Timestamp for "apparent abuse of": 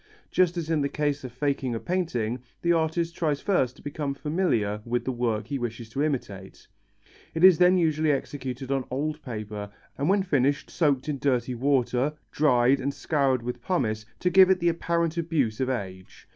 14.69-15.69